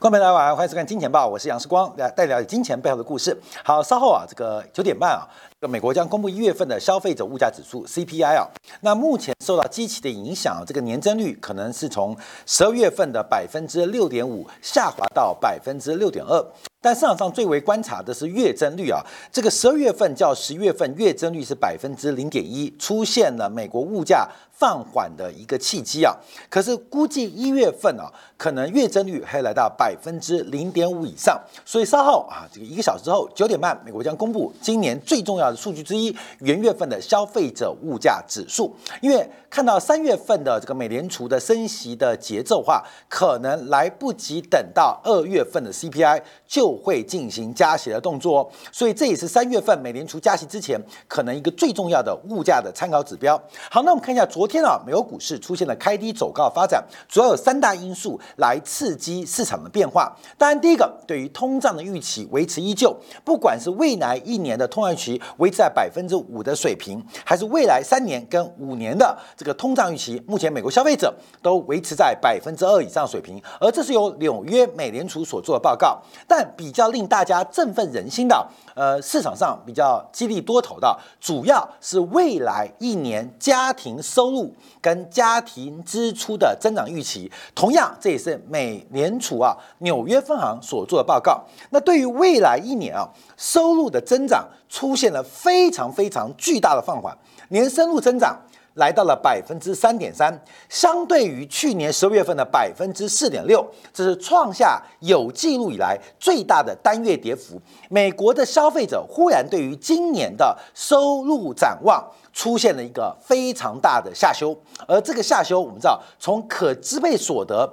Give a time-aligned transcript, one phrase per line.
[0.00, 3.38] 观众朋友大家晚上好，欢迎收看《金钱报》，我是杨世光，来带了解金钱背后的故事。
[3.62, 5.28] 好，稍后啊，这个九点半啊，
[5.68, 8.48] 美国将公布一月份的消费者物价指数 CPI 啊。
[8.80, 16.46] 那目前受到机器的影响，这个年增率可能是从十二月份的百分之六点五下滑到百分之六点二。
[16.82, 26.16] 但市场上最为观察的是月增率啊，这个十二月份较十月份月增率是百分之零点一，出现了美国物价放缓的一个契机啊。
[26.48, 31.38] 可是估计一月份啊，可能月增率还来到百分之零点五以上。
[31.66, 38.74] 所以稍后啊，这个一个小时之后九点半，美国将公布今年最重要的数据之一——元月份的消费者物价指数。
[39.00, 53.36] 因为看到三月份的这个美联储的升息的节奏化，可能来不及等到二月份的 CPI 就会进行加息的动作，哦所以这也是三月份美联储加息之前可能一个最重要的物价的参考指标。
[53.70, 60.16] 好，那我们看一下昨天啊，美国股市出现了开低走高发展，主要有三大因素来刺激市场的变化。
[60.38, 76.48] 当然，第一个对于通胀的预期维持依旧，不管是未来一年的通胀期维持在百分之五的水平，还是未来三年跟五年的这个通胀预期，目前美国消费者都维持在百分之二以上水平，而这是由纽约美联储所做的报告，但。
[76.60, 87.32] 比较令大家振奋人心的，呃，市场上比较激励多头的，主要是未来一年家庭收入跟家庭支出的增长预期。
[87.54, 91.42] 同样，这也是美联储啊纽约分行所做的报告。
[91.70, 93.08] 那对于未来一年啊
[93.40, 97.16] 收入的增长出现了非常非常巨大的放缓，
[97.48, 98.38] 年收入增长。
[98.74, 100.32] 来到了百分之三点三，
[100.68, 107.60] 相对于去年十二月份的百分之四点六，这是创下有记录以来最大的单月跌幅。
[107.88, 112.02] 美国的消费者忽然对于今年的收入展望
[112.32, 114.56] 出现了一个非常大的下修，
[114.86, 117.68] 而这个下修，我们知道从可支配所得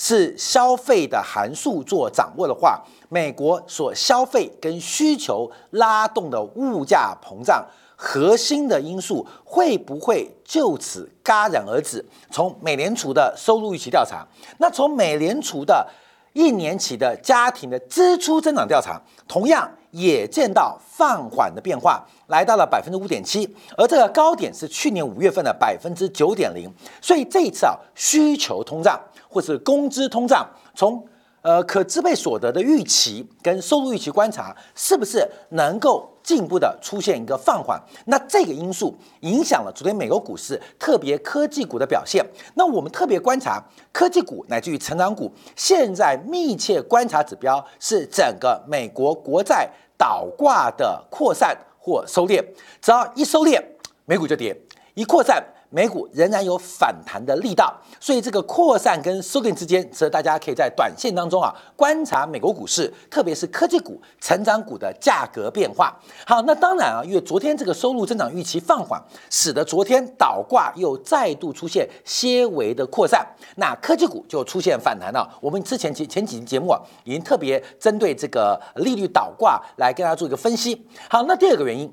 [0.00, 7.66] 是消费的函数做掌握的话，美国所消费跟需求拉动的物价膨胀。
[7.96, 12.04] 核心的因素会不会就此戛然而止？
[12.30, 14.24] 从美联储的收入预期调查，
[14.58, 15.84] 那从美联储的
[16.32, 26.70] 一年期的家庭的支出增长调查，同样也见到放缓的变化，来到了百分之五点七，而这个高点是去年五月份的百分之九点零。
[27.00, 31.04] 所以这一次啊，需求通胀或是工资通胀，从
[31.42, 36.14] 呃可支配所得的预期跟收入预期观察，是不是能够？
[36.28, 42.22] 进一步的出现一个放缓，那这个因素影响了昨天美国股市，特别科技股的表现。
[42.52, 52.44] 那我们特别观察科技股乃至于成长股，现在密切观察指标是整个美国国债倒挂的扩散或收敛。
[52.82, 53.58] 只要一收敛，
[54.04, 54.54] 美股就跌；
[54.92, 55.42] 一扩散。
[55.70, 65.94] 美股仍然有反弹的力道，所以这个扩散跟收敛之间，值得大家可以在短线当中啊观察美国股市，特别是科技股、成长股的价格变化。
[66.26, 73.26] 好，那当然啊，因为昨天这个收入增长预期放缓，使得昨天倒挂又再度出现些微的扩散，
[73.56, 75.28] 那科技股就出现反弹了。
[75.40, 80.86] 我们之前前前几期节目啊，已经特别针对这个利率倒挂来跟大家做一个分析。
[81.10, 81.92] 好，那第二个原因。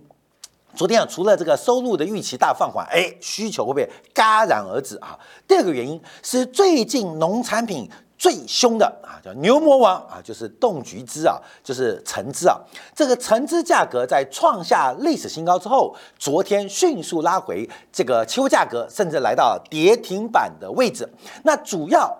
[0.75, 5.17] 昨天啊，除了这个收入的预期大放缓，哎，需求会不会戛然而止啊？
[5.47, 12.57] 第二个原因是最近农产品最凶的啊，叫牛魔王啊，就是冻橘汁啊，就是橙汁啊。
[12.93, 21.07] 这个橙汁价格在创下历史新高之后，昨天迅速拉回，这个期货价格甚至来到跌停板的位置。
[21.43, 22.17] 那主要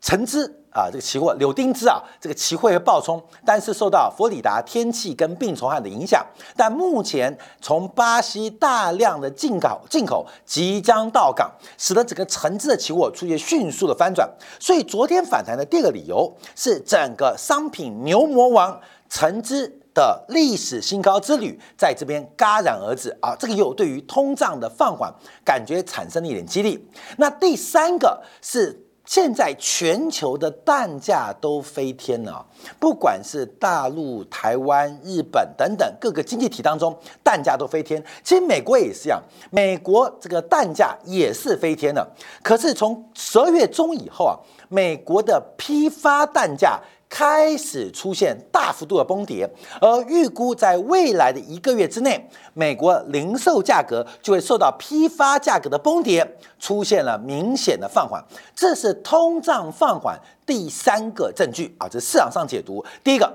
[0.00, 0.54] 橙汁。
[0.70, 6.24] 啊，这个期货柳丁汁啊，这个期货会爆冲，但是受到佛里达天气跟病虫害的影响。
[6.54, 14.30] 但目前从巴西大量的进口进口即将到港，使得整个橙汁的期货出现迅速的翻转。
[14.60, 18.78] 所以昨天反弹的第二个理由是，整个商品牛魔王
[19.08, 25.12] 橙汁的历史新高之旅在这边戛然而止啊，这个又对于通胀的放缓
[25.44, 26.88] 感觉产生了一点激励。
[27.16, 28.84] 那第三个是。
[29.08, 32.44] 现在全球的蛋价都飞天了，
[32.78, 36.94] 不管是大陆、台湾、日本等等各个经济体当中，
[37.24, 38.04] 蛋价都飞天。
[38.22, 39.18] 其实美国也是一样，
[39.50, 42.06] 美国这个蛋价也是飞天了。
[42.42, 44.36] 可是从十二月中以后啊，
[44.68, 46.78] 美国的批发蛋价。
[47.08, 49.48] 开始出现大幅度的崩跌，
[49.80, 58.22] 而预估在未来的一个月之内，美国零售价格就会受到批发价格的崩跌，出现了明显的放缓。
[58.54, 61.88] 这是通胀放缓第三个证据啊！
[61.88, 63.34] 这市场上解读：第一个，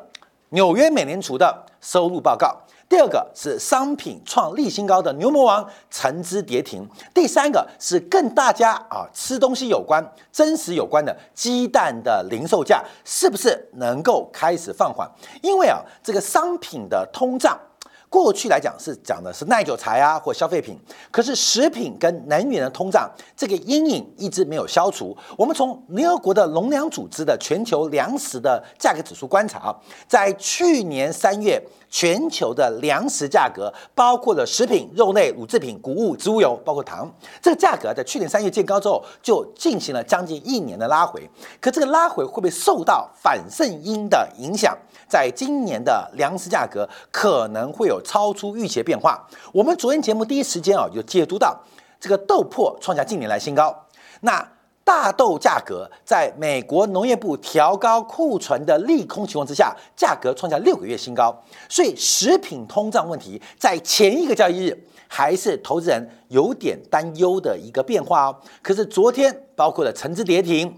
[0.50, 2.56] 纽约美联储的收入报告；
[2.94, 10.00] 第二个是商品创历新高的牛魔王橙汁跌停，第三个是跟大家啊吃东西有关、
[10.32, 15.10] 真实有关的鸡蛋的零售价是不是能够开始放缓？
[15.42, 17.60] 因为啊这个商品的通胀。
[18.14, 20.78] 过去来讲是讲的是耐久材啊或消费品，
[21.10, 25.18] 可是食品跟能源的通胀这个阴影一直没有消除。
[25.36, 29.76] 我们从联合国的农粮组织的全球粮食的价格指数观察，
[30.08, 37.12] 在去年三月，全球的粮食价格包括了食品、肉类、乳制品、谷物、植物油，包括糖，
[37.42, 41.28] 这个价格在去年三月见高之后，就进行了将近一年的拉回。
[41.60, 44.78] 可这个拉回会不会受到反圣婴的影响？
[45.10, 49.28] 在今年的粮食价格可能会有超出预期的变化。
[49.52, 51.58] 我们昨天节目第一时间啊，就解读到
[52.00, 53.76] 这个豆粕创下近年来新高。
[54.22, 54.48] 那
[54.84, 61.34] 大豆价格在美国农业部调高库存的利空情况之下，价格创下六个月新高。
[61.70, 68.36] 所以食品通胀问题在前一个交易日还是投资人有点担忧的一个变化哦。
[68.62, 70.78] 可是昨天包括了橙汁跌停。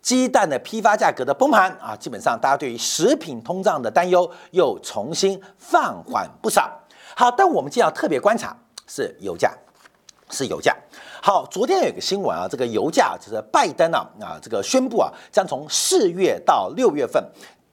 [0.00, 6.70] 鸡蛋的批发价格的崩盘啊，基本上大家对于食品通胀的担忧又重新放缓不少。
[7.16, 8.56] 好，但我们今天要特别观察
[8.86, 9.52] 是油价，
[10.30, 10.74] 是油价。
[11.20, 17.22] 好，昨天有一个新闻啊，这个油价就是拜登啊啊这个宣布啊，将从四月到六月份。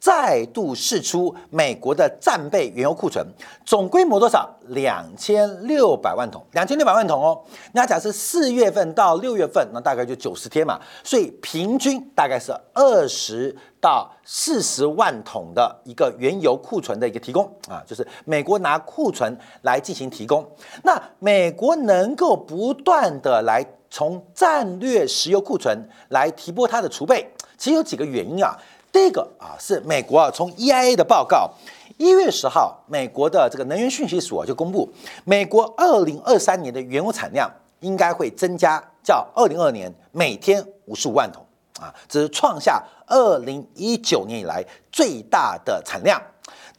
[0.06, 3.26] 再度释出美国的战备原油库存
[3.66, 4.48] 总规模多少？
[4.68, 7.42] 两千六百万桶，两千六百万桶哦。
[7.72, 20.48] 那假设四月份到六月份，那大概就九十天嘛，所以平均大概是二十到四十万桶的一个原油库存的一个提供啊，就是美国拿库存来进行提供。
[20.84, 28.56] 那美国能够不断的来从战略石油库存来提拨它的储备，其实有几个原因啊。
[28.96, 31.52] 这个啊是美国啊，从 EIA 的报告，
[31.98, 34.90] 一月十号，美国的这个能源讯息署就公布，
[35.26, 37.52] 美国二零二三年的原油产量
[37.82, 41.46] 应该会增加，较二零二年每天五十五万桶
[41.78, 46.22] 啊，这是创下二零一九年以来最大的产量。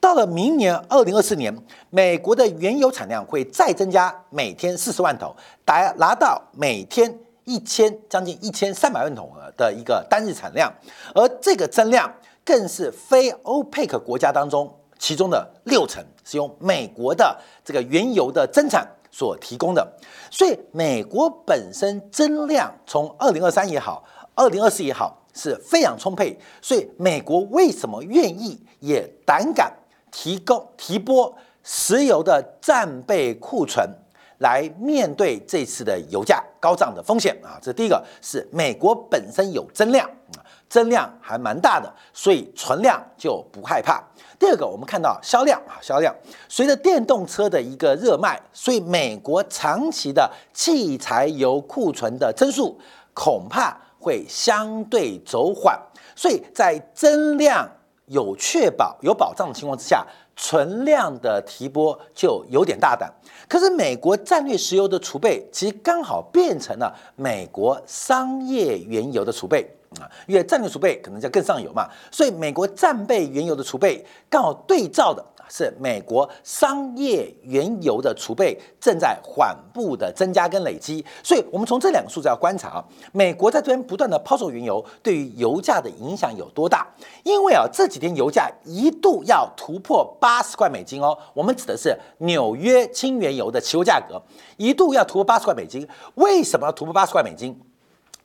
[0.00, 1.54] 到了明年二零二四年，
[1.90, 5.36] 美国的原油产量会再增加每天四十万桶，
[5.66, 7.14] 达拿到每天。
[7.46, 10.72] 一千将近一千三百万桶的一个单日产量，
[11.14, 12.12] 而这个增量
[12.44, 19.96] 更是非欧佩克国家当中其中的六成是由美国的这个原油的增产所提供的，
[20.28, 24.04] 所以美国本身增量从二零二三也好，
[24.34, 29.72] 二零二四也好是非常充沛，所以美国为什么愿意也胆敢
[30.10, 31.32] 提供提拨
[31.62, 33.88] 石油的战备库存？
[34.38, 40.06] 来面对这次的油价高涨的风险啊，这第一个是美国本身有增量
[40.36, 44.02] 啊，增量还蛮大的，所以存量就不害怕。
[44.38, 46.14] 第二个，我们看到销量啊，销量
[46.48, 52.78] 随着电动车的一个热卖，所以美国长期的汽柴油库存的增速
[53.14, 55.80] 恐怕会相对走缓，
[56.14, 57.66] 所以在增量
[58.06, 60.06] 有确保有保障的情况之下。
[60.36, 63.10] 存量的提拨就有点大胆，
[63.48, 69.66] 可是美国战略石油的储备其实刚好变成了美国商业原油的储备
[69.98, 75.24] 啊，因为战略储备可能叫更上游嘛，所以美国战备原油的储备刚好对照的。
[75.48, 86.86] 是美国商业原油的储备正在缓步的增加跟累积，所以我们从这两个数字要观察啊，美国在这边不断的抛售原油，对于油价的影响有多大？
[87.22, 94.20] 因为啊这几天油价一度要突破八十块美金哦，我们指的是纽约轻原油的期货价格
[94.56, 97.58] 一度要突破八十块美金，为什么要突破八十块美金？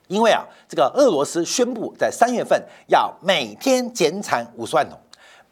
[0.08, 5.00] 因为啊这个俄罗斯宣布在三月份要每天减产五十万桶。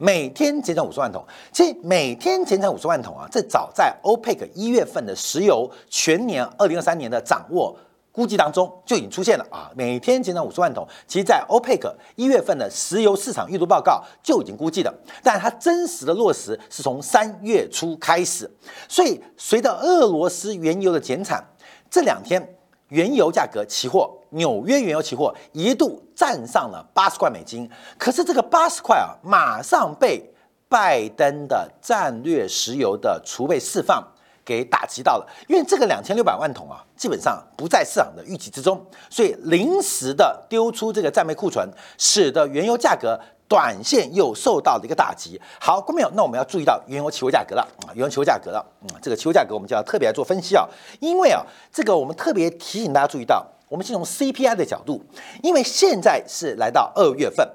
[0.02, 7.78] 每天减产五十万桶，其实每天减产五十万桶啊，这早在 OPEC 一月份的石油全年二零二三年的掌握
[8.14, 9.70] 估计当中就已经出现了啊。
[9.76, 18.50] 每天减产五十万桶，其实在 OPEC 一月份的石油市场预估报告就已经估计了，但它真实的落实是从三月初开始。
[18.88, 21.44] 所以随着俄罗斯原油的减产，
[21.92, 22.56] 这两天
[22.88, 24.19] 原油价格期货。
[24.30, 30.24] 纽约原油期货一度站上了八十块美金，可是这个八十块啊，马上被
[30.68, 34.04] 拜登的战略石油的储备释放
[34.46, 41.68] 给打击到了，因为这个两千六百万桶啊，基本上不在市场的预期之中，所以临时的丢出这个战备库存，
[41.98, 43.20] 使得原油价格。
[43.50, 45.42] 短线又受到了一个打击。
[45.60, 48.64] 好，观众朋友，那我们要注意到原油期货价格了，原油期货价格了。
[48.82, 50.70] 嗯，这个期货价格我们就要特别来做分析啊，
[51.00, 51.44] 因为啊，
[51.74, 55.02] 这个我们特别提醒大家注意到，我们先从 CPI 的角度，
[55.44, 57.48] 因为现在是来到二月份，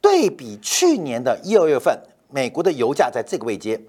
[0.00, 1.96] 对比去年的一二月份，
[2.28, 3.80] 美国的油价在这个位阶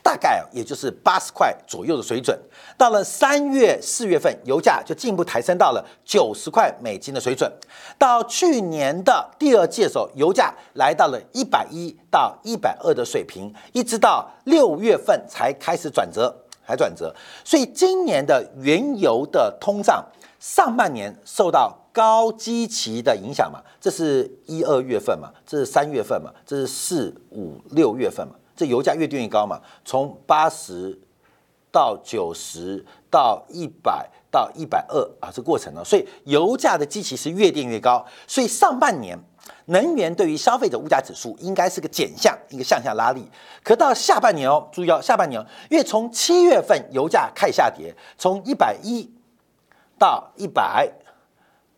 [0.00, 2.38] 大概也就是八十块左右的水准。
[2.78, 7.52] 到了三月、四月份，油价就进一步抬升到了九十块美金的水准。
[7.98, 16.32] 到去年的第二季的时候，油价来到了一百一到一百二的水平，一直到六月份才开始转折，
[16.64, 17.12] 才转折。
[17.44, 20.04] 所以今年的原油的通胀，
[20.38, 30.98] 上半年受到高基期的影响嘛，这是一二月份嘛，这是三月份嘛，这是四五六月份嘛，这油价越跌越高嘛，从八十
[31.72, 39.18] 到九十到一百到一百二啊，这过程呢，所以油价的基期是越垫越高，所以上半年
[39.66, 43.26] 能源对于消费者物价指数应该是个减项，一个向下拉力，
[43.62, 49.10] 可到下半年哦，注意哦，下半年因为从七月份油价开始下跌，从一百一
[49.98, 50.90] 到一百。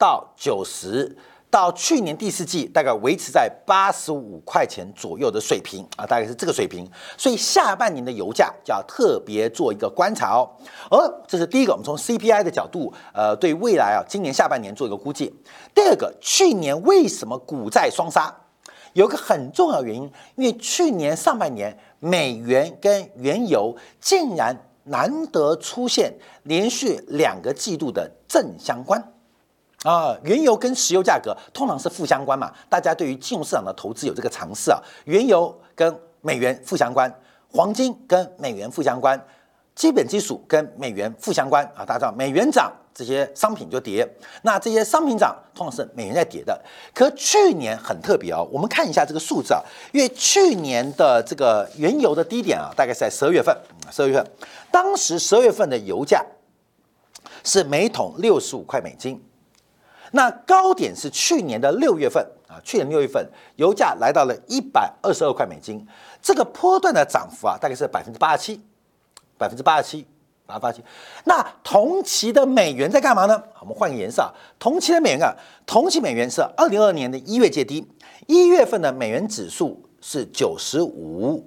[0.00, 1.16] 到九十，
[1.50, 6.88] 到去年第四季大概维持在八十五块钱左右的水平啊，大概是这个水平。
[7.16, 10.48] 所以下半年的油价就要特别做一个观察哦。
[10.88, 15.34] 而这是第一个，我们从 CPI 的角度，呃，对未来啊，今年下半年做一个估计。
[15.74, 18.32] 第二个，去年为什么股债双杀？
[18.92, 20.02] 有个很重要原因，
[20.36, 24.56] 因为去年上半年美元跟原油竟然
[24.88, 29.02] 难得出现连续两个季度的正相关。
[29.84, 32.52] 啊，原油跟石油价格通常是负相关嘛？
[32.68, 34.80] 大家对于金融市场的投资有这个尝试啊。
[35.04, 37.08] 原油跟美元负相关，
[37.48, 39.24] 黄金跟美元负相关，
[39.76, 41.84] 基本基础跟美元负相关啊。
[41.86, 44.04] 大家知道，美元涨，这些商品就跌。
[44.42, 46.60] 那这些商品涨，通常是美元在跌的。
[46.92, 49.62] 可去年很特别哦，我们看一下这个数字啊，
[49.92, 53.56] 因为去年的这个原油的低点啊，大概是在十二月份。
[53.92, 54.28] 十二月份，
[54.72, 56.26] 当时十二月份的油价
[57.44, 59.22] 是每桶六十五块美金。
[60.10, 63.24] 那高点是去年的六月份啊，去年六月份
[63.54, 65.86] 油价来到了一百二十二块美金，
[66.20, 68.60] 这个波段的涨幅啊，大概是百分之八十七，
[69.38, 70.04] 百分之八十七，
[70.48, 70.82] 八八七。
[71.24, 73.40] 那同期的美元在干嘛呢？
[73.60, 75.36] 我们换个颜色啊，同期的美元啊，
[75.66, 77.86] 同期美元是二零二二年的一月界低，
[78.26, 81.44] 一月份的美元指数是九十五，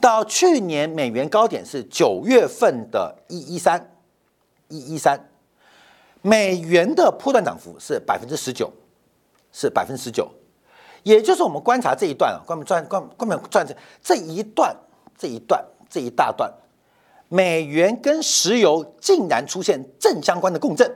[0.00, 3.92] 到去年美元高点是九月份的一一三，
[4.68, 5.28] 一一三。
[6.22, 8.72] 美元的波段涨幅是百分之十九，
[9.52, 10.28] 是百分之十九，
[11.02, 14.74] 也就是我们观察这一段啊，关门转关关门转这这一段
[15.18, 16.52] 这一段这一大段，
[17.28, 20.90] 美元跟石油竟然出现正相关的共振，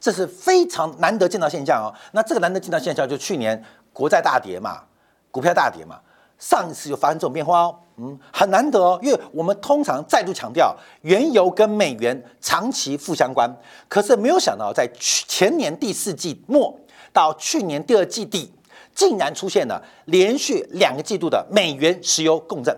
[0.00, 1.94] 这是非常难得见到现象哦。
[2.12, 4.82] 那这个难得见到现象，就去年国债大跌嘛，
[5.30, 5.98] 股票大跌嘛。
[6.38, 13.52] 上一次就发生这种变化哦，嗯，很难得哦，因为我们通常再度强调，原油跟美元长期负相关，
[13.88, 16.72] 可是没有想到在去前年第四季末
[17.12, 18.52] 到去年第二季底，
[18.94, 22.72] 竟然出现了连续两个季度的美元石油共振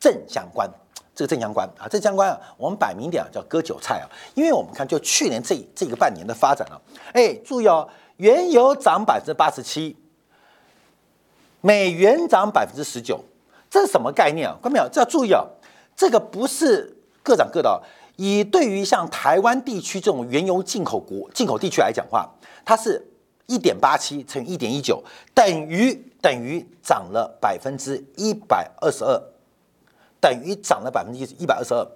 [0.00, 0.66] 正相关，
[1.14, 6.80] 这个正相关啊，正相关啊，我们摆明点啊叫割韭菜啊，因为我们看就去年这这个半年的发展啊，
[7.12, 9.96] 哎，注意哦，原油涨百分之八十七。
[11.64, 13.20] 美元涨百分之十九，
[13.70, 14.58] 这是什么概念啊？
[14.60, 15.46] 观众朋友，这要注意啊，
[15.94, 17.80] 这个不是各涨各的。
[18.16, 22.28] 以对于像台湾地区这种原油进口国、进口地区来讲话，
[22.64, 23.00] 它是
[23.46, 25.00] 一点八七乘一点一九，
[25.32, 29.22] 等于等于涨了百分之一百二十二，
[30.22, 31.86] 等于涨了百分之一一百二十二。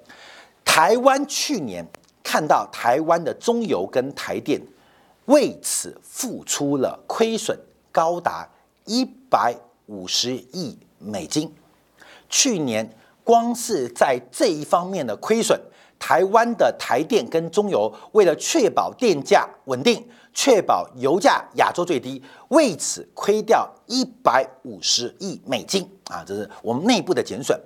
[0.64, 1.86] 台湾去年
[2.22, 4.60] 看到台湾的中油跟台电
[5.24, 7.58] 为此付出了亏损
[7.90, 8.46] 高达。
[8.88, 9.52] 一百
[9.86, 11.52] 五十亿美金，
[12.28, 12.88] 去年
[13.24, 15.60] 光是在这一方面的亏损，
[15.98, 26.22] 台湾的台电跟中油为了确保电价稳定，确保油价亚洲最低，为此亏掉一百五十亿美金啊！
[26.24, 27.60] 这是我们内部的减损，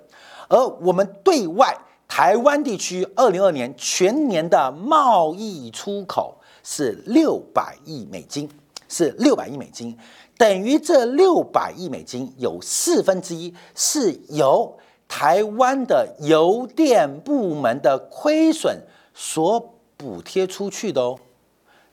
[0.51, 1.75] 而我们对外
[2.09, 8.49] 台湾地区二零二年全年的贸易出口是六百亿美金，
[8.89, 9.97] 是六百亿美金。
[10.37, 14.77] 等于这六百亿美金有四分之一是由
[15.07, 18.77] 台湾的邮电部门的亏损
[19.13, 21.17] 所补贴出去的哦，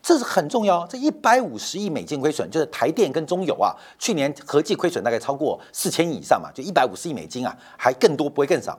[0.08, 0.86] 这是很重要。
[0.86, 8.78] 这一百五十亿美金亏损，就是台电跟中油啊，去年合计亏损大概超过四千亿以上嘛，就一百五十亿美金啊，还更多不会更少。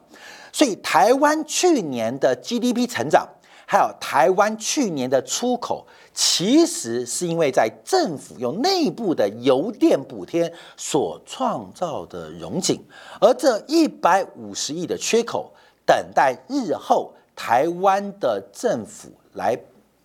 [0.51, 3.29] 所以台湾去年的 GDP 成长。
[3.71, 12.83] 还有台湾去年的出口，其实是因为在政府用内部的油电补贴所创造的融景，
[13.21, 15.53] 而这一百五十亿的缺口，
[15.85, 19.55] 等待日后台湾的政府来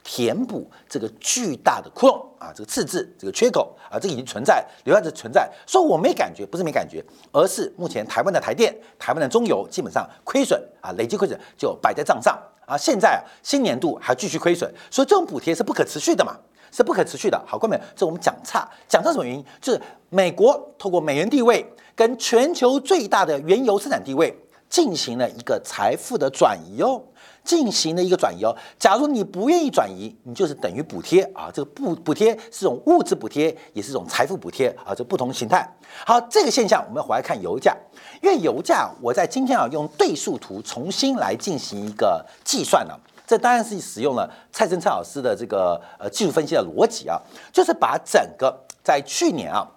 [0.05, 5.51] 填补这个巨大的窟窿啊，这个赤字，这个缺口啊，这已经存在，留下的存在。
[5.67, 12.77] 说我没感觉，不是没感觉，而是目前台湾的台电、台湾的中油基本上亏损啊，累计亏损就摆在账上啊。
[12.77, 16.37] 现在啊，新年度还继续亏损，所以这种补贴是不可持续的嘛，
[16.71, 17.43] 是不可持续的。
[17.47, 19.43] 好，各位，这我们讲差，讲差什么原因？
[19.63, 19.81] 就是
[20.11, 24.37] 美国透过美元地位跟全球最大的原油生产地位
[24.75, 27.01] 进行了一个财富的转移哦。
[27.45, 28.57] 进行了一个转移哦。
[28.77, 31.49] 假如你不愿意转移，你就是等于补贴啊。
[31.55, 34.93] 这个补补贴是种物质补贴，也是一种财富补贴啊。
[34.93, 35.65] 这不同形态。
[36.05, 37.77] 好，这个现象我们回来看油价，
[38.21, 42.95] 因为油价我在今天啊用对数图重新来进行一个计算呢。
[43.27, 47.21] 这当然是使用了蔡生蔡老师的这个呃技术分析的逻辑啊，
[47.53, 49.69] 就是把整个在去年啊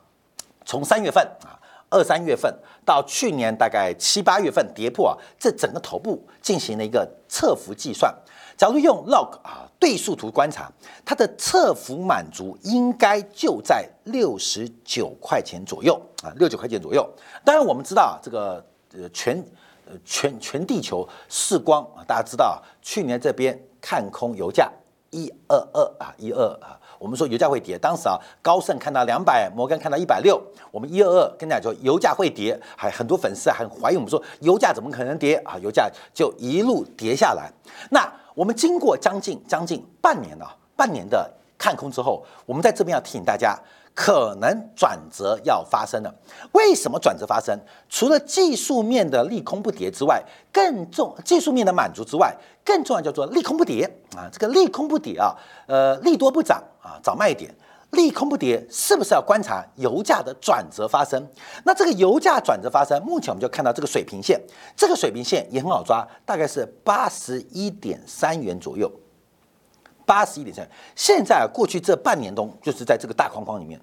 [0.65, 1.56] 从三月份啊。
[1.89, 2.53] 二三月份
[2.85, 8.13] 到去年大概七八月份跌破啊，这整个头部进行了一个侧幅计算。
[8.57, 10.71] 假如用 log 啊对数图观察，
[11.05, 17.07] 它的侧幅满足应该就在六十九块钱左右啊，六九块钱左右。
[17.45, 19.37] 当然我们知道啊，这个呃全
[19.85, 24.69] 呃全全地球视光啊，大家知道啊去年这边看空油价
[25.11, 26.79] 一二二啊一二啊。
[26.99, 35.57] 我们说油价会跌，当时啊，高盛看到两百，摩根看到一百六，我们一二二跟大家说油价会跌，还很多粉丝还怀疑我们说油价怎么可能跌啊？
[35.59, 37.51] 油价就一路跌下来。
[37.89, 43.57] 那我们经过将近将近半年啊，半年的看空之后，我们在这边要提醒大家。
[43.97, 46.15] 可能转折要发生了。
[46.51, 47.59] 为什么转折发生？
[47.89, 50.23] 除了技术面的利空不跌之外，
[50.53, 52.31] 更重技术面的满足之外，
[52.63, 54.29] 更重要叫做利空不跌啊。
[54.31, 55.35] 这个利空不跌啊，
[55.65, 57.51] 呃，利多不涨啊，找卖点。
[57.91, 61.27] 利空不跌，是不是要观察油价的转折发生？
[61.63, 64.39] 那这个油价转折发生，目前我们就看到这个水平线，
[64.75, 68.91] 这个水平线也很好抓，大概是八十一点三元左右。
[70.07, 73.77] 八十一点三，现在，过去这半年中就是在这个大框框里面，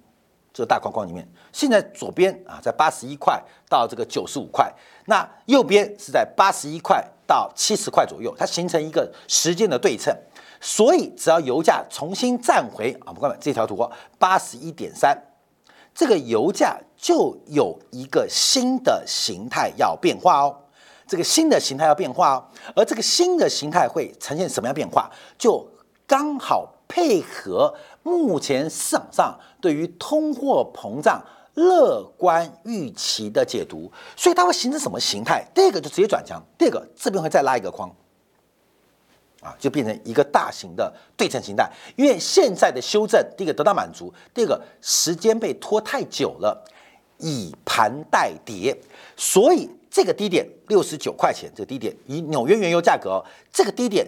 [0.54, 4.72] 这个大框框里面，现在左边啊在八十一块到这个九十五块，
[5.04, 10.16] 那右边是在八十一块到七十块左右，它形成一个时间的对称，
[10.62, 13.86] 所以只要油价重新站回啊，不看这条图
[14.18, 15.14] 八十一点三，
[15.94, 20.56] 这个油价就有一个新的形态要变化哦，
[21.06, 25.10] 这个新的形态要变化哦，而这个新的形态会呈现什么样变化？
[25.36, 25.68] 就
[26.06, 35.44] 刚好配合目前市场上对于通货膨胀乐观预期的解读，所以它会形成什么形态？
[35.54, 37.88] 第二个就直接转强，第二个这边会再拉一个框，
[39.40, 41.70] 啊，就变成一个大型的对称形态。
[41.96, 46.64] 因为现在的修正，第一个得到满足，第二个时间被拖太久了，
[47.18, 48.76] 以盘代跌，
[49.16, 54.06] 所以这个低点六十九块钱，这个低点以纽约原油价格这个低点。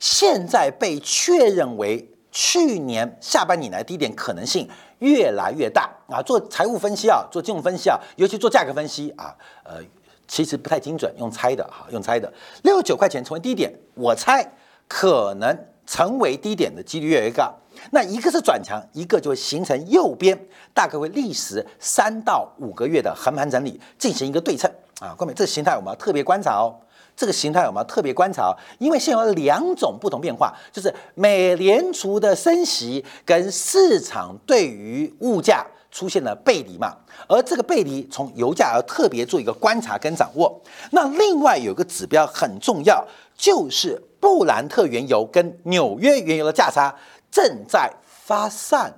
[0.00, 6.22] 现在被确认为去年下半年来低点可能性越来越大啊！
[6.22, 9.34] 做财务分析啊，做金融分析啊，尤其做价格分析啊，
[9.64, 9.80] 呃，
[10.26, 12.32] 其实不太精准，用猜的哈，用猜的。
[12.62, 14.46] 六十九块钱成为低点，我猜
[14.86, 15.56] 可能
[15.86, 17.52] 成为低点的几率越来越高。
[17.92, 20.38] 那一个是转强，一个就会形成右边
[20.74, 25.14] 大概会历时三到五个月的横盘整理，进行一个对称啊。
[25.16, 26.74] 各位，这形态我们要特别观察哦。
[27.18, 40.62] 这个形态我们要特别观察，因为现有两种不同变化，就是美联储的升息跟市场对于物价出现了背离嘛，而这个背离从油价要特别做一个观察跟掌握。
[40.92, 43.04] 那另外有个指标很重要，
[43.36, 46.94] 就是布兰特原油跟纽约原油的价差
[47.32, 48.94] 正在发散，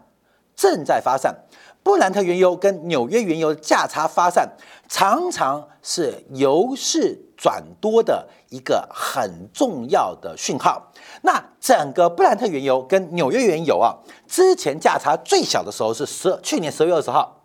[0.55, 1.35] 正在发散。
[1.83, 4.49] 布兰特原油跟纽约原油价差发散，
[4.89, 10.93] 常常是油市转多的一个很重要的讯号。
[11.23, 13.97] 那整个布兰特原油跟纽约原油啊，
[14.29, 17.41] 之前价差最小的时候是十去年十月二十号，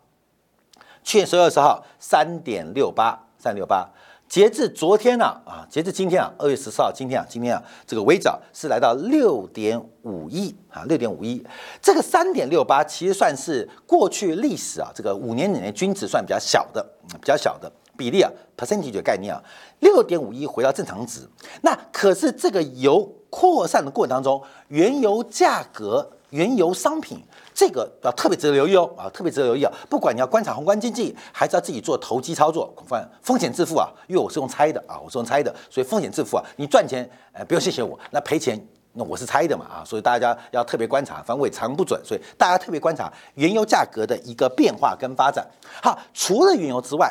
[1.02, 3.88] 去年十月二十号三点六八，三六八。
[4.28, 11.44] 截至昨天呢，啊，截至今天啊，二月十四号，今天啊，今天啊，这个微涨是来到六点五亿啊，六点五亿，
[11.80, 19.42] 这个三点六八其实算是过去历史啊，这个五年内均值算比较小的，比较小的比例啊，percentage 的概念啊，
[19.78, 21.20] 六点五亿回到正常值，
[21.62, 27.22] 那可是这个油扩散的过程当中，原油价格、原油商品。
[27.56, 29.72] 这个要特别值得留意哦，啊，特别值得留意啊！
[29.88, 33.88] 不管你要观察宏观经济，还是要自己做投机操作，风风险自负啊！
[34.08, 36.44] 因为我是用猜的啊，我是用猜的，所以风险自负啊！
[36.56, 39.82] 你赚钱，呃，不用谢谢我，那赔钱，那我是猜的嘛啊！
[39.86, 45.42] 所以大家要特别观察，反正我也藏不准，所以大家特别观察原油价格的一个变化跟发展。
[45.82, 47.10] 好，除了原油之外，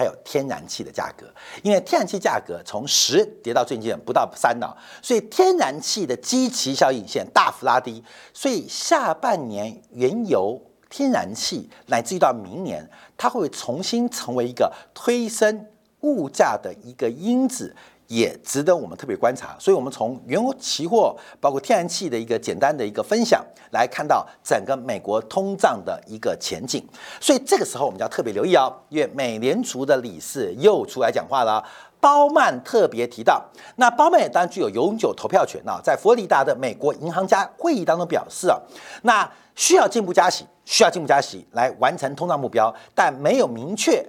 [0.00, 1.26] 还有天然气的价格，
[1.62, 10.58] 因为天然气价格从十跌到最近不到三了，所以天然气的基期效应现大幅拉低，所以下半年原油、
[10.88, 15.66] 天然气乃至于到明年，它会重新成为一个推升
[16.00, 17.76] 物价的一个因子。
[18.10, 26.84] 也值得我们特别观察，所以，我们从原油期货，包括天然气的一个简单的一个分享，来看到整个美国通胀的一个前景。
[27.20, 31.64] 所以，这个时候我们就要特别留意哦，因为美联储的理事又出来讲话了。
[32.00, 33.40] 鲍曼特别提到，
[33.76, 38.58] 那鲍曼也当然具有永久投票权啊，在佛罗里达的美国银行家会议当中表示啊，
[39.02, 44.04] 那需要进一步加息，需要进一步加息来完成通胀目标，但没有明确。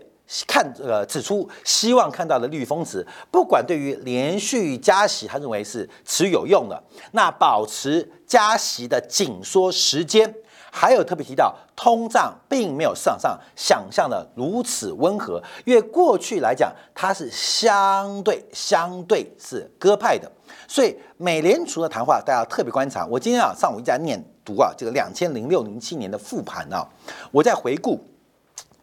[0.47, 6.81] 看，呃，指出希望看到的利率峰值，不管对于连续加息，他认为是持有用的。
[7.11, 10.33] 那保持加息的紧缩时间，
[10.71, 20.31] 还有特别提到，通胀并没有市场上想象的如此温和，因为过去来讲，它是相对相对是鸽派的。
[20.67, 23.05] 所以美联储的谈话，大家特别观察。
[23.05, 26.87] 我今天啊，上午一直在念读啊，这个两千零六零七年的复盘啊，
[27.31, 27.99] 我在回顾。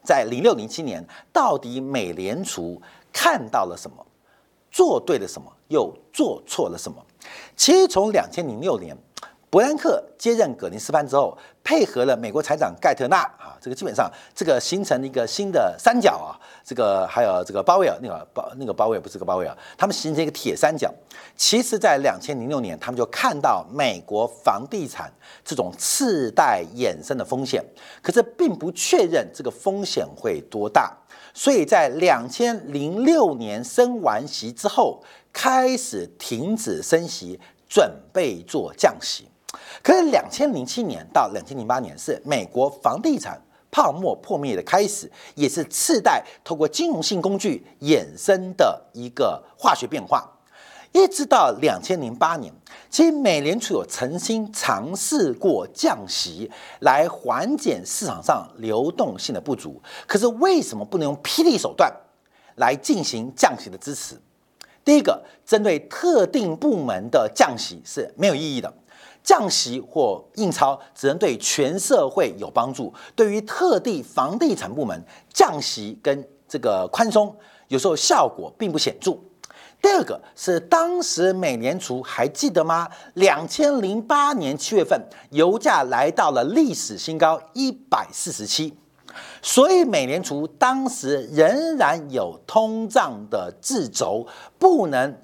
[0.09, 2.81] 在零六零七年，到底美联储
[3.12, 4.07] 看到了什么，
[4.71, 6.97] 做对了什么，又做错了什么？
[7.55, 8.97] 其实从两千零六年，
[9.50, 16.37] 伯南克接任葛林斯潘之后，配合了美国财长盖特纳啊，这个基本上这个形成了一个新的三角啊。
[16.62, 20.92] 这个还有这个鲍威尔，那个鲍那个鲍威尔不是个鲍威尔，他们形成一个铁三角。
[21.34, 25.11] 其实，在两千零六年，他们就看到美国房地产
[25.42, 27.64] 这种次贷衍生的风险，
[28.02, 30.94] 可是并不确认这个风险会多大。
[31.32, 39.26] 所以在两千零六年升完息之后，开始停止升息，准备做降息。
[39.88, 43.40] 可是两千零七年到两千零八年是美国房地产。
[43.70, 50.27] 泡沫破灭的开始，也是次贷透过金融性工具衍生的一个化学变化。
[50.92, 52.51] 一直到两千零八年，
[52.88, 59.81] 其实美联储有曾经尝试过降息来缓解市场上流动性的不足。
[60.07, 61.90] 可是为什么不能用霹雳手段
[62.57, 64.18] 来进行降息的支持？
[64.83, 68.72] 第一个，针对特定部门的降息是没有意义的。
[69.29, 74.99] 降息或印钞只能对全社会有帮助，对于特地房地产部门
[75.35, 77.37] 降息跟这个宽松，
[77.67, 79.12] 有时候效果并不显著。
[79.83, 82.88] 第二个是当时美联储还记得吗？
[83.17, 84.99] 两千零八年七月份，
[85.33, 88.75] 油价来到了历史新高一百四十七，
[89.43, 94.27] 所以美联储当时仍然有通胀的自轴，
[94.59, 95.14] 不能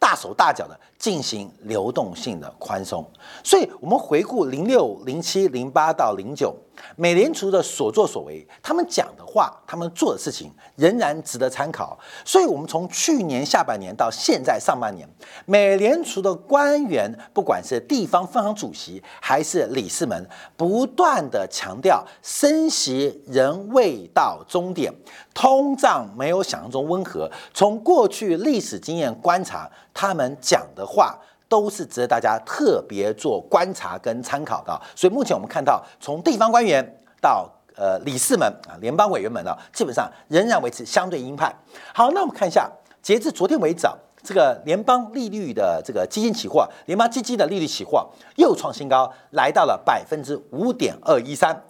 [0.00, 0.76] 大手大脚的。
[1.02, 3.04] 进行流动性的宽松，
[3.42, 6.54] 所以我们回顾零六、零七、零八到零九，
[6.94, 11.98] 美联储的所作所为，他们讲的话，他们做的事情仍然值得参考。
[12.24, 15.08] 所以，我们从去年下半年到现在上半年，
[15.44, 20.24] 美联储的官员，不管是地方分行主席还是理事们，
[20.56, 24.94] 不断的强调升息仍未到终点，
[25.34, 27.28] 通胀没有想象中温和。
[27.52, 30.86] 从过去历史经验观察，他们讲的。
[30.92, 36.82] 话都是值得大家特别做观察跟参考的，所以目前我们看到，从地方官员
[37.20, 41.54] 到呃理事们啊、联邦委员们呢，基本上仍然维持相对鹰派。
[41.94, 42.70] 好，那我们看一下，
[43.02, 43.86] 截至昨天为止，
[44.22, 51.64] 这个联邦利率的这个基金期货，联邦基金的利率期货又创新高，来到了百分之五点二一三。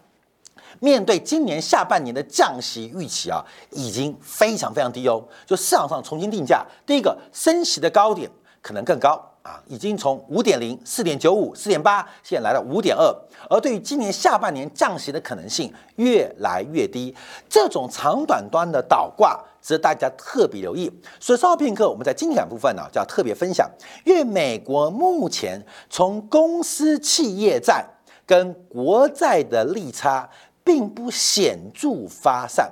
[0.78, 8.30] 面对今年下半年的降息预期啊，已经非常非常低哦，就市场上重新定价，第一个升息的高点。
[8.62, 13.12] 可能更高啊，已经从五点零、四点九五、四点八，现在来到五点二。
[13.50, 17.12] 而对于今年下半年降息的可能性越来越低，
[17.48, 20.88] 这种长短端的倒挂值得大家特别留意。
[21.18, 23.68] 所以稍后片刻，我们在经典部分呢，就要特别分享，
[24.04, 27.84] 因为美国目前从公司企业债
[28.24, 30.30] 跟国债的利差
[30.62, 32.70] 并不显著发散，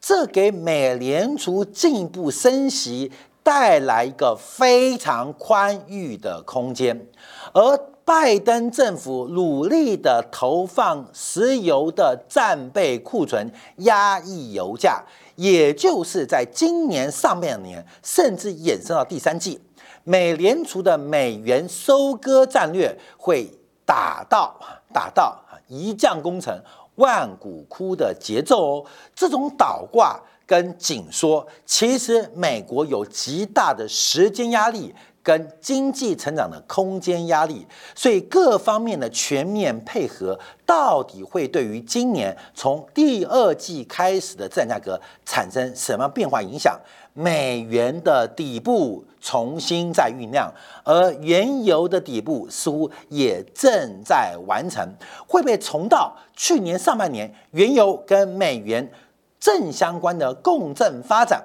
[0.00, 3.12] 这给美联储进一步升息。
[3.48, 7.08] 带来一个非常宽裕的空间，
[7.54, 15.02] 而拜登政府努力的投放石油的战备库存，压抑油价，
[15.36, 19.58] 也就是在今年上半年，甚至衍生到第三季，
[20.04, 23.50] 美联储的美元收割战略会
[23.86, 24.60] 打到
[24.92, 25.34] 打到
[25.68, 26.54] 一将功成
[26.96, 28.84] 万骨枯的节奏哦，
[29.14, 30.20] 这种倒挂。
[30.48, 46.80] 跟紧缩，其实美国有极大的时间压力跟经济成长的空间压力，所以各方面的全面配合，到底会对于今年从第二季开始的自然价格产生什么变化影响？
[47.12, 50.50] 美元的底部重新在酝酿，
[50.84, 54.88] 而原油的底部似乎也正在完成，
[55.26, 58.88] 会被重到去年上半年原油跟美元
[59.38, 61.44] 正相关的共振发展。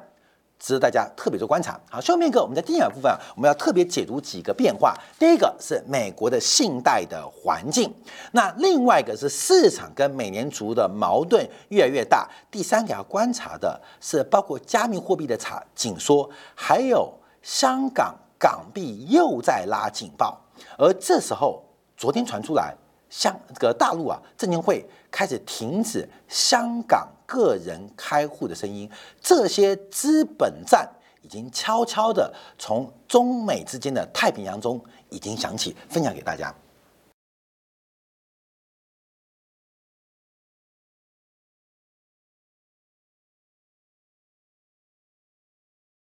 [0.60, 1.78] 值得大家特别做观察。
[1.90, 4.96] 好，下面一个我们在第二部分啊，我们要特别解读几个变化。
[5.20, 7.94] 第一个是美国的信贷的环境，
[8.32, 12.30] 那另外一个是市场跟美联储的矛盾越来越大。
[12.50, 20.40] 第三个要观察的是包括加密货币的查紧缩，还有香港港币又在拉警报。
[20.78, 21.62] 而这时候，
[21.98, 22.74] 昨天传出来，
[23.10, 27.06] 香这个大陆啊，证监会开始停止香港。
[27.34, 28.88] 个人开户的声音，
[29.20, 30.88] 这些资本战
[31.24, 36.54] 已经悄悄的从中美之间的太平洋中已经响起，分享给大家。